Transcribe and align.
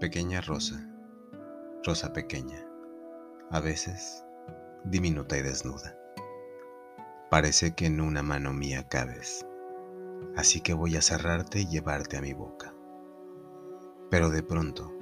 Pequeña 0.00 0.40
rosa, 0.40 0.88
rosa 1.82 2.12
pequeña, 2.12 2.64
a 3.50 3.58
veces 3.58 4.24
diminuta 4.84 5.36
y 5.36 5.42
desnuda. 5.42 5.98
Parece 7.32 7.74
que 7.74 7.86
en 7.86 8.00
una 8.00 8.22
mano 8.22 8.52
mía 8.52 8.86
cabes, 8.88 9.44
así 10.36 10.60
que 10.60 10.72
voy 10.72 10.94
a 10.94 11.02
cerrarte 11.02 11.62
y 11.62 11.66
llevarte 11.66 12.16
a 12.16 12.20
mi 12.20 12.32
boca. 12.32 12.72
Pero 14.08 14.30
de 14.30 14.44
pronto, 14.44 14.96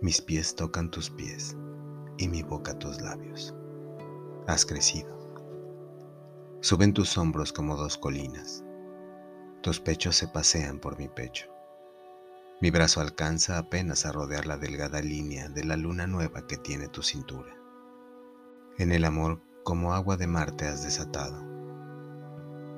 mis 0.00 0.22
pies 0.22 0.54
tocan 0.54 0.90
tus 0.90 1.10
pies 1.10 1.54
y 2.16 2.26
mi 2.26 2.42
boca 2.42 2.78
tus 2.78 3.02
labios. 3.02 3.54
Has 4.46 4.64
crecido. 4.64 5.14
Suben 6.62 6.94
tus 6.94 7.18
hombros 7.18 7.52
como 7.52 7.76
dos 7.76 7.98
colinas. 7.98 8.64
Tus 9.60 9.80
pechos 9.80 10.16
se 10.16 10.28
pasean 10.28 10.78
por 10.78 10.98
mi 10.98 11.08
pecho. 11.08 11.53
Mi 12.64 12.70
brazo 12.70 13.02
alcanza 13.02 13.58
apenas 13.58 14.06
a 14.06 14.12
rodear 14.12 14.46
la 14.46 14.56
delgada 14.56 15.02
línea 15.02 15.50
de 15.50 15.64
la 15.64 15.76
luna 15.76 16.06
nueva 16.06 16.46
que 16.46 16.56
tiene 16.56 16.88
tu 16.88 17.02
cintura. 17.02 17.54
En 18.78 18.90
el 18.90 19.04
amor 19.04 19.42
como 19.64 19.92
agua 19.92 20.16
de 20.16 20.26
mar 20.26 20.52
te 20.52 20.66
has 20.66 20.82
desatado. 20.82 21.44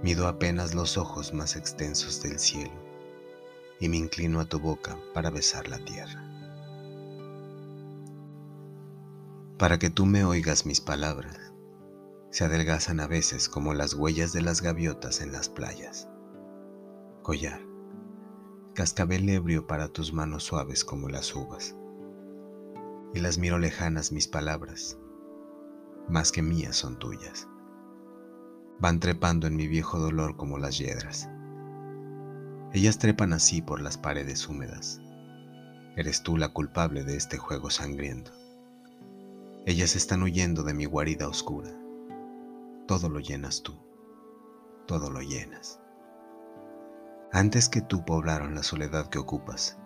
Mido 0.03 0.27
apenas 0.27 0.75
los 0.75 0.99
ojos 0.99 1.33
más 1.33 1.55
extensos 1.55 2.21
del 2.21 2.41
cielo 2.41 2.73
y 3.79 3.89
me 3.89 3.97
inclino 3.97 4.41
a 4.41 4.47
tu 4.47 4.59
boca 4.59 4.99
para 5.15 5.31
besar 5.31 5.69
la 5.69 5.79
tierra. 5.79 6.21
Para 9.57 9.79
que 9.79 9.89
tú 9.89 10.05
me 10.05 10.25
oigas 10.25 10.67
mis 10.67 10.81
palabras, 10.81 11.39
se 12.33 12.45
adelgazan 12.45 12.99
a 12.99 13.07
veces 13.07 13.49
como 13.49 13.73
las 13.73 13.95
huellas 13.95 14.33
de 14.33 14.43
las 14.43 14.63
gaviotas 14.63 15.21
en 15.21 15.31
las 15.31 15.49
playas. 15.49 16.09
Collar 17.23 17.76
cascabel 18.77 19.27
ebrio 19.31 19.67
para 19.67 19.89
tus 19.89 20.13
manos 20.13 20.45
suaves 20.45 20.85
como 20.85 21.09
las 21.09 21.35
uvas. 21.35 21.75
Y 23.15 23.21
las 23.21 23.39
miro 23.39 23.59
lejanas 23.59 24.13
mis 24.13 24.29
palabras, 24.29 24.99
más 26.11 26.31
que 26.31 26.43
mías 26.43 26.77
son 26.77 26.99
tuyas. 26.99 27.49
Van 28.79 29.01
trepando 29.01 29.47
en 29.47 29.57
mi 29.57 29.67
viejo 29.67 29.99
dolor 29.99 30.37
como 30.37 30.59
las 30.59 30.77
yedras. 30.77 31.27
Ellas 32.75 32.99
trepan 32.99 33.33
así 33.33 33.63
por 33.63 33.81
las 33.81 33.97
paredes 33.97 34.47
húmedas. 34.47 35.01
Eres 35.97 36.23
tú 36.23 36.37
la 36.37 36.51
culpable 36.51 37.03
de 37.03 37.17
este 37.17 37.39
juego 37.39 37.71
sangriento. 37.71 38.33
Ellas 39.65 39.97
están 39.97 40.23
huyendo 40.23 40.63
de 40.65 40.75
mi 40.75 40.85
guarida 40.85 41.29
oscura. 41.29 41.71
Todo 42.87 43.09
lo 43.09 43.21
llenas 43.21 43.63
tú, 43.63 43.75
todo 44.87 45.11
lo 45.11 45.23
llenas 45.23 45.81
antes 47.37 47.69
que 47.69 47.83
tú 47.83 48.03
poblaron 48.03 48.55
la 48.55 48.63
soledad 48.63 49.11
que 49.11 49.19
ocupas, 49.19 49.77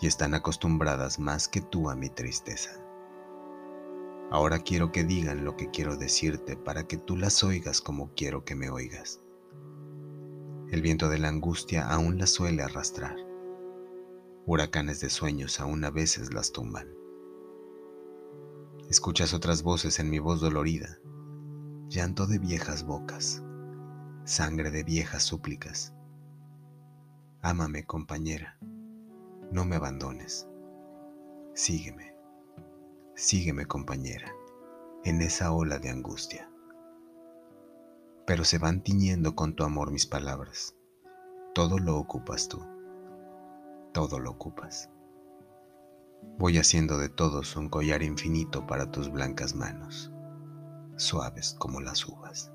y 0.00 0.06
están 0.06 0.32
acostumbradas 0.32 1.18
más 1.18 1.46
que 1.46 1.60
tú 1.60 1.90
a 1.90 1.94
mi 1.94 2.08
tristeza. 2.08 2.82
Ahora 4.30 4.60
quiero 4.60 4.90
que 4.90 5.04
digan 5.04 5.44
lo 5.44 5.56
que 5.56 5.70
quiero 5.70 5.98
decirte 5.98 6.56
para 6.56 6.84
que 6.84 6.96
tú 6.96 7.18
las 7.18 7.44
oigas 7.44 7.82
como 7.82 8.14
quiero 8.14 8.46
que 8.46 8.54
me 8.54 8.70
oigas. 8.70 9.20
El 10.70 10.80
viento 10.80 11.10
de 11.10 11.18
la 11.18 11.28
angustia 11.28 11.86
aún 11.86 12.16
las 12.16 12.30
suele 12.30 12.62
arrastrar. 12.62 13.14
Huracanes 14.46 15.00
de 15.00 15.10
sueños 15.10 15.60
aún 15.60 15.84
a 15.84 15.90
veces 15.90 16.32
las 16.32 16.50
tumban. 16.50 16.88
Escuchas 18.88 19.34
otras 19.34 19.62
voces 19.62 19.98
en 19.98 20.08
mi 20.08 20.18
voz 20.18 20.40
dolorida, 20.40 20.98
llanto 21.88 22.26
de 22.26 22.38
viejas 22.38 22.86
bocas, 22.86 23.42
sangre 24.24 24.70
de 24.70 24.82
viejas 24.82 25.24
súplicas 25.24 25.92
Ámame, 27.46 27.84
compañera, 27.84 28.56
no 29.52 29.66
me 29.66 29.76
abandones. 29.76 30.48
Sígueme, 31.52 32.16
sígueme, 33.16 33.66
compañera, 33.66 34.32
en 35.04 35.20
esa 35.20 35.52
ola 35.52 35.78
de 35.78 35.90
angustia. 35.90 36.50
Pero 38.26 38.44
se 38.44 38.56
van 38.56 38.82
tiñendo 38.82 39.36
con 39.36 39.54
tu 39.54 39.62
amor 39.62 39.90
mis 39.90 40.06
palabras. 40.06 40.74
Todo 41.54 41.78
lo 41.78 41.98
ocupas 41.98 42.48
tú, 42.48 42.64
todo 43.92 44.18
lo 44.18 44.30
ocupas. 44.30 44.88
Voy 46.38 46.56
haciendo 46.56 46.96
de 46.96 47.10
todos 47.10 47.56
un 47.56 47.68
collar 47.68 48.02
infinito 48.02 48.66
para 48.66 48.90
tus 48.90 49.12
blancas 49.12 49.54
manos, 49.54 50.10
suaves 50.96 51.54
como 51.58 51.82
las 51.82 52.08
uvas. 52.08 52.50